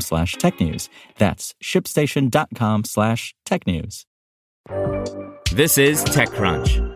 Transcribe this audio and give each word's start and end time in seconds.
slash 0.00 0.36
technews. 0.36 0.88
That's 1.18 1.54
shipstation.com 1.62 2.84
slash 2.84 3.34
technews. 3.46 4.04
This 5.52 5.78
is 5.78 6.04
TechCrunch. 6.04 6.94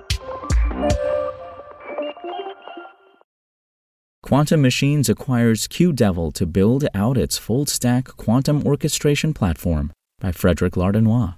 Quantum 4.23 4.61
Machines 4.61 5.09
acquires 5.09 5.66
QDevil 5.69 6.34
to 6.34 6.47
build 6.47 6.87
out 6.95 7.16
its 7.16 7.39
full 7.39 7.66
stack 7.66 8.09
quantum 8.16 8.62
orchestration 8.66 9.33
platform 9.33 9.92
by 10.20 10.33
Frederic 10.33 10.75
Lardinois. 10.75 11.34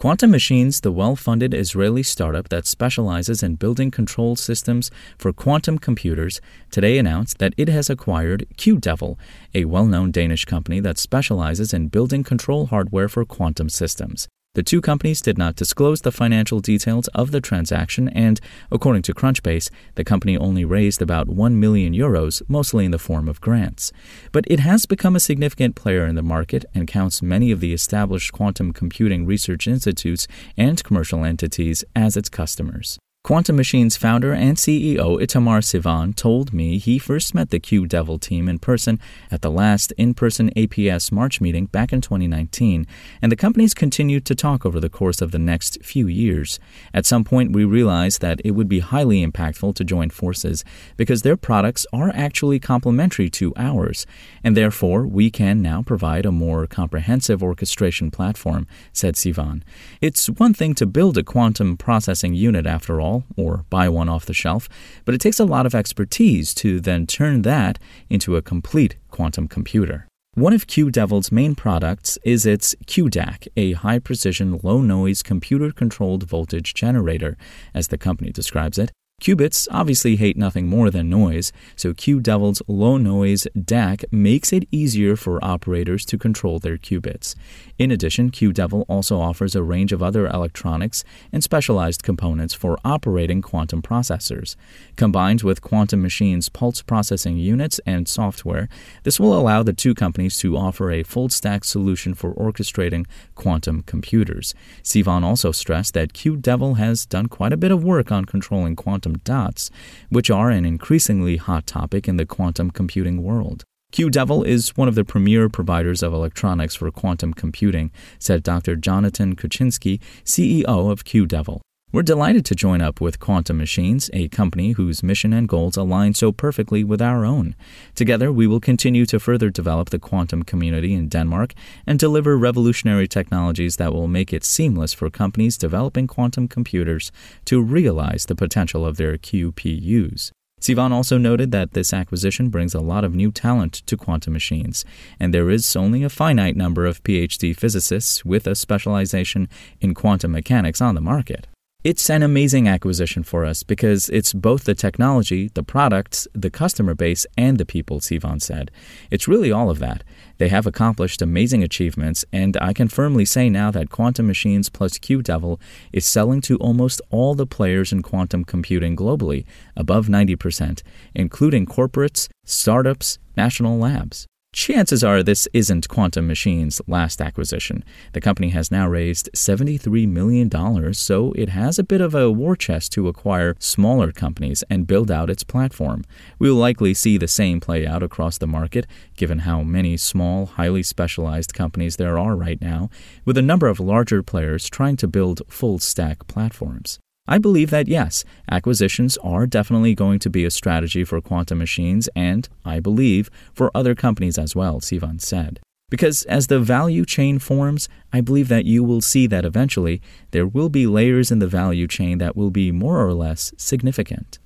Quantum 0.00 0.30
Machines, 0.30 0.80
the 0.80 0.92
well 0.92 1.14
funded 1.14 1.52
Israeli 1.52 2.02
startup 2.02 2.48
that 2.48 2.66
specializes 2.66 3.42
in 3.42 3.56
building 3.56 3.90
control 3.90 4.34
systems 4.34 4.90
for 5.18 5.30
quantum 5.30 5.78
computers, 5.78 6.40
today 6.70 6.96
announced 6.96 7.36
that 7.36 7.52
it 7.58 7.68
has 7.68 7.90
acquired 7.90 8.46
QDevil, 8.56 9.18
a 9.54 9.66
well 9.66 9.84
known 9.84 10.10
Danish 10.10 10.46
company 10.46 10.80
that 10.80 10.96
specializes 10.96 11.74
in 11.74 11.88
building 11.88 12.24
control 12.24 12.68
hardware 12.68 13.10
for 13.10 13.26
quantum 13.26 13.68
systems. 13.68 14.26
The 14.54 14.64
two 14.64 14.80
companies 14.80 15.20
did 15.20 15.38
not 15.38 15.54
disclose 15.54 16.00
the 16.00 16.10
financial 16.10 16.58
details 16.58 17.06
of 17.14 17.30
the 17.30 17.40
transaction, 17.40 18.08
and 18.08 18.40
according 18.72 19.02
to 19.02 19.14
Crunchbase, 19.14 19.70
the 19.94 20.02
company 20.02 20.36
only 20.36 20.64
raised 20.64 21.00
about 21.00 21.28
1 21.28 21.60
million 21.60 21.92
euros, 21.92 22.42
mostly 22.48 22.84
in 22.84 22.90
the 22.90 22.98
form 22.98 23.28
of 23.28 23.40
grants. 23.40 23.92
But 24.32 24.46
it 24.48 24.58
has 24.58 24.86
become 24.86 25.14
a 25.14 25.20
significant 25.20 25.76
player 25.76 26.04
in 26.04 26.16
the 26.16 26.22
market 26.22 26.64
and 26.74 26.88
counts 26.88 27.22
many 27.22 27.52
of 27.52 27.60
the 27.60 27.72
established 27.72 28.32
quantum 28.32 28.72
computing 28.72 29.24
research 29.24 29.68
institutes 29.68 30.26
and 30.56 30.82
commercial 30.82 31.24
entities 31.24 31.84
as 31.94 32.16
its 32.16 32.28
customers. 32.28 32.98
Quantum 33.22 33.54
Machines 33.54 33.98
founder 33.98 34.32
and 34.32 34.56
CEO 34.56 35.20
Itamar 35.20 35.60
Sivan 35.60 36.16
told 36.16 36.54
me 36.54 36.78
he 36.78 36.98
first 36.98 37.34
met 37.34 37.50
the 37.50 37.60
QDevil 37.60 38.18
team 38.22 38.48
in 38.48 38.58
person 38.58 38.98
at 39.30 39.42
the 39.42 39.50
last 39.50 39.92
in 39.98 40.14
person 40.14 40.50
APS 40.56 41.12
March 41.12 41.38
meeting 41.38 41.66
back 41.66 41.92
in 41.92 42.00
2019, 42.00 42.86
and 43.20 43.30
the 43.30 43.36
companies 43.36 43.74
continued 43.74 44.24
to 44.24 44.34
talk 44.34 44.64
over 44.64 44.80
the 44.80 44.88
course 44.88 45.20
of 45.20 45.32
the 45.32 45.38
next 45.38 45.78
few 45.84 46.06
years. 46.06 46.58
At 46.94 47.04
some 47.04 47.22
point, 47.22 47.52
we 47.52 47.62
realized 47.62 48.22
that 48.22 48.40
it 48.42 48.52
would 48.52 48.70
be 48.70 48.80
highly 48.80 49.24
impactful 49.24 49.74
to 49.74 49.84
join 49.84 50.08
forces 50.08 50.64
because 50.96 51.20
their 51.20 51.36
products 51.36 51.86
are 51.92 52.10
actually 52.14 52.58
complementary 52.58 53.28
to 53.30 53.52
ours, 53.54 54.06
and 54.42 54.56
therefore 54.56 55.06
we 55.06 55.30
can 55.30 55.60
now 55.60 55.82
provide 55.82 56.24
a 56.24 56.32
more 56.32 56.66
comprehensive 56.66 57.42
orchestration 57.42 58.10
platform, 58.10 58.66
said 58.94 59.14
Sivan. 59.14 59.62
It's 60.00 60.28
one 60.30 60.54
thing 60.54 60.74
to 60.76 60.86
build 60.86 61.18
a 61.18 61.22
quantum 61.22 61.76
processing 61.76 62.32
unit 62.32 62.66
after 62.66 62.98
all 62.98 63.09
or 63.36 63.64
buy 63.70 63.88
one 63.88 64.08
off 64.08 64.26
the 64.26 64.34
shelf, 64.34 64.68
but 65.04 65.14
it 65.14 65.20
takes 65.20 65.40
a 65.40 65.44
lot 65.44 65.66
of 65.66 65.74
expertise 65.74 66.54
to 66.54 66.80
then 66.80 67.06
turn 67.06 67.42
that 67.42 67.78
into 68.08 68.36
a 68.36 68.42
complete 68.42 68.96
quantum 69.10 69.48
computer. 69.48 70.06
One 70.34 70.52
of 70.52 70.68
QDevil's 70.68 71.32
main 71.32 71.56
products 71.56 72.16
is 72.22 72.46
its 72.46 72.76
QDAC, 72.86 73.48
a 73.56 73.72
high 73.72 73.98
precision, 73.98 74.60
low 74.62 74.80
noise 74.80 75.22
computer 75.22 75.72
controlled 75.72 76.22
voltage 76.22 76.72
generator, 76.72 77.36
as 77.74 77.88
the 77.88 77.98
company 77.98 78.30
describes 78.30 78.78
it. 78.78 78.92
Qubits 79.20 79.68
obviously 79.70 80.16
hate 80.16 80.38
nothing 80.38 80.66
more 80.66 80.88
than 80.90 81.10
noise, 81.10 81.52
so 81.76 81.92
QDevil's 81.92 82.62
low 82.66 82.96
noise 82.96 83.46
DAC 83.54 84.10
makes 84.10 84.50
it 84.50 84.66
easier 84.72 85.14
for 85.14 85.44
operators 85.44 86.06
to 86.06 86.16
control 86.16 86.58
their 86.58 86.78
qubits. 86.78 87.34
In 87.78 87.90
addition, 87.90 88.30
QDevil 88.30 88.86
also 88.88 89.20
offers 89.20 89.54
a 89.54 89.62
range 89.62 89.92
of 89.92 90.02
other 90.02 90.26
electronics 90.26 91.04
and 91.32 91.44
specialized 91.44 92.02
components 92.02 92.54
for 92.54 92.78
operating 92.82 93.42
quantum 93.42 93.82
processors. 93.82 94.56
Combined 94.96 95.42
with 95.42 95.60
Quantum 95.60 96.00
Machines' 96.00 96.48
pulse 96.48 96.80
processing 96.80 97.36
units 97.36 97.78
and 97.84 98.08
software, 98.08 98.70
this 99.02 99.20
will 99.20 99.38
allow 99.38 99.62
the 99.62 99.74
two 99.74 99.94
companies 99.94 100.38
to 100.38 100.56
offer 100.56 100.90
a 100.90 101.02
full 101.02 101.28
stack 101.28 101.64
solution 101.64 102.14
for 102.14 102.32
orchestrating 102.36 103.04
quantum 103.34 103.82
computers. 103.82 104.54
Sivan 104.82 105.24
also 105.24 105.52
stressed 105.52 105.92
that 105.92 106.14
QDevil 106.14 106.78
has 106.78 107.04
done 107.04 107.26
quite 107.26 107.52
a 107.52 107.58
bit 107.58 107.70
of 107.70 107.84
work 107.84 108.10
on 108.10 108.24
controlling 108.24 108.76
quantum 108.76 109.09
quantum 109.10 109.20
dots, 109.24 109.70
which 110.08 110.30
are 110.30 110.50
an 110.50 110.64
increasingly 110.64 111.36
hot 111.36 111.66
topic 111.66 112.08
in 112.08 112.16
the 112.16 112.26
quantum 112.26 112.70
computing 112.70 113.22
world. 113.22 113.64
QDevil 113.92 114.46
is 114.46 114.76
one 114.76 114.86
of 114.86 114.94
the 114.94 115.04
premier 115.04 115.48
providers 115.48 116.02
of 116.02 116.12
electronics 116.12 116.76
for 116.76 116.90
quantum 116.92 117.34
computing, 117.34 117.90
said 118.20 118.44
Dr. 118.44 118.76
Jonathan 118.76 119.34
Kutchinsky, 119.34 120.00
CEO 120.24 120.90
of 120.90 121.04
QDevil. 121.04 121.60
We're 121.92 122.02
delighted 122.02 122.44
to 122.44 122.54
join 122.54 122.80
up 122.80 123.00
with 123.00 123.18
Quantum 123.18 123.58
Machines, 123.58 124.10
a 124.12 124.28
company 124.28 124.72
whose 124.72 125.02
mission 125.02 125.32
and 125.32 125.48
goals 125.48 125.76
align 125.76 126.14
so 126.14 126.30
perfectly 126.30 126.84
with 126.84 127.02
our 127.02 127.24
own. 127.24 127.56
Together, 127.96 128.30
we 128.30 128.46
will 128.46 128.60
continue 128.60 129.04
to 129.06 129.18
further 129.18 129.50
develop 129.50 129.90
the 129.90 129.98
quantum 129.98 130.44
community 130.44 130.94
in 130.94 131.08
Denmark 131.08 131.52
and 131.88 131.98
deliver 131.98 132.38
revolutionary 132.38 133.08
technologies 133.08 133.74
that 133.76 133.92
will 133.92 134.06
make 134.06 134.32
it 134.32 134.44
seamless 134.44 134.94
for 134.94 135.10
companies 135.10 135.58
developing 135.58 136.06
quantum 136.06 136.46
computers 136.46 137.10
to 137.46 137.60
realize 137.60 138.26
the 138.26 138.36
potential 138.36 138.86
of 138.86 138.96
their 138.96 139.18
QPUs. 139.18 140.30
Sivan 140.60 140.92
also 140.92 141.18
noted 141.18 141.50
that 141.50 141.72
this 141.72 141.92
acquisition 141.92 142.50
brings 142.50 142.72
a 142.72 142.80
lot 142.80 143.02
of 143.02 143.16
new 143.16 143.32
talent 143.32 143.82
to 143.86 143.96
quantum 143.96 144.32
machines, 144.32 144.84
and 145.18 145.34
there 145.34 145.50
is 145.50 145.74
only 145.74 146.04
a 146.04 146.08
finite 146.08 146.54
number 146.54 146.86
of 146.86 147.02
PhD 147.02 147.56
physicists 147.56 148.24
with 148.24 148.46
a 148.46 148.54
specialization 148.54 149.48
in 149.80 149.92
quantum 149.92 150.30
mechanics 150.30 150.80
on 150.80 150.94
the 150.94 151.00
market. 151.00 151.48
It's 151.82 152.10
an 152.10 152.22
amazing 152.22 152.68
acquisition 152.68 153.22
for 153.22 153.46
us 153.46 153.62
because 153.62 154.10
it's 154.10 154.34
both 154.34 154.64
the 154.64 154.74
technology, 154.74 155.48
the 155.54 155.62
products, 155.62 156.28
the 156.34 156.50
customer 156.50 156.94
base, 156.94 157.24
and 157.38 157.56
the 157.56 157.64
people, 157.64 158.00
Sivan 158.00 158.42
said. 158.42 158.70
It's 159.10 159.26
really 159.26 159.50
all 159.50 159.70
of 159.70 159.78
that. 159.78 160.04
They 160.36 160.48
have 160.48 160.66
accomplished 160.66 161.22
amazing 161.22 161.62
achievements, 161.62 162.22
and 162.34 162.58
I 162.60 162.74
can 162.74 162.88
firmly 162.88 163.24
say 163.24 163.48
now 163.48 163.70
that 163.70 163.88
Quantum 163.88 164.26
Machines 164.26 164.68
plus 164.68 164.98
QDevil 164.98 165.58
is 165.90 166.04
selling 166.04 166.42
to 166.42 166.58
almost 166.58 167.00
all 167.08 167.34
the 167.34 167.46
players 167.46 167.92
in 167.92 168.02
quantum 168.02 168.44
computing 168.44 168.94
globally, 168.94 169.46
above 169.74 170.06
90%, 170.06 170.82
including 171.14 171.64
corporates, 171.64 172.28
startups, 172.44 173.18
national 173.38 173.78
labs. 173.78 174.26
Chances 174.52 175.04
are 175.04 175.22
this 175.22 175.46
isn't 175.52 175.88
Quantum 175.88 176.26
Machines' 176.26 176.82
last 176.88 177.20
acquisition. 177.20 177.84
The 178.14 178.20
company 178.20 178.48
has 178.48 178.72
now 178.72 178.88
raised 178.88 179.30
$73 179.32 180.08
million, 180.08 180.92
so 180.92 181.32
it 181.36 181.50
has 181.50 181.78
a 181.78 181.84
bit 181.84 182.00
of 182.00 182.16
a 182.16 182.32
war 182.32 182.56
chest 182.56 182.90
to 182.92 183.06
acquire 183.06 183.54
smaller 183.60 184.10
companies 184.10 184.64
and 184.68 184.88
build 184.88 185.08
out 185.08 185.30
its 185.30 185.44
platform. 185.44 186.02
We'll 186.40 186.56
likely 186.56 186.94
see 186.94 187.16
the 187.16 187.28
same 187.28 187.60
play 187.60 187.86
out 187.86 188.02
across 188.02 188.38
the 188.38 188.48
market, 188.48 188.88
given 189.16 189.40
how 189.40 189.62
many 189.62 189.96
small, 189.96 190.46
highly 190.46 190.82
specialized 190.82 191.54
companies 191.54 191.94
there 191.94 192.18
are 192.18 192.34
right 192.34 192.60
now, 192.60 192.90
with 193.24 193.38
a 193.38 193.42
number 193.42 193.68
of 193.68 193.78
larger 193.78 194.20
players 194.20 194.68
trying 194.68 194.96
to 194.96 195.06
build 195.06 195.42
full 195.48 195.78
stack 195.78 196.26
platforms. 196.26 196.98
I 197.30 197.38
believe 197.38 197.70
that 197.70 197.86
yes, 197.86 198.24
acquisitions 198.50 199.16
are 199.18 199.46
definitely 199.46 199.94
going 199.94 200.18
to 200.18 200.28
be 200.28 200.44
a 200.44 200.50
strategy 200.50 201.04
for 201.04 201.20
quantum 201.20 201.58
machines 201.58 202.08
and, 202.16 202.48
I 202.64 202.80
believe, 202.80 203.30
for 203.54 203.70
other 203.72 203.94
companies 203.94 204.36
as 204.36 204.56
well, 204.56 204.80
Sivan 204.80 205.20
said. 205.20 205.60
Because 205.90 206.24
as 206.24 206.48
the 206.48 206.58
value 206.58 207.04
chain 207.04 207.38
forms, 207.38 207.88
I 208.12 208.20
believe 208.20 208.48
that 208.48 208.64
you 208.64 208.82
will 208.82 209.00
see 209.00 209.28
that 209.28 209.44
eventually 209.44 210.02
there 210.32 210.46
will 210.46 210.68
be 210.68 210.88
layers 210.88 211.30
in 211.30 211.38
the 211.38 211.46
value 211.46 211.86
chain 211.86 212.18
that 212.18 212.36
will 212.36 212.50
be 212.50 212.72
more 212.72 213.00
or 213.00 213.14
less 213.14 213.52
significant. 213.56 214.40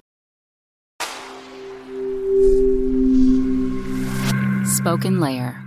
Spoken 4.67 5.21
Layer. 5.21 5.59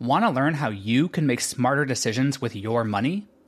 Want 0.00 0.24
to 0.24 0.30
learn 0.30 0.54
how 0.54 0.70
you 0.70 1.08
can 1.08 1.28
make 1.28 1.40
smarter 1.40 1.84
decisions 1.84 2.40
with 2.40 2.56
your 2.56 2.82
money? 2.82 3.28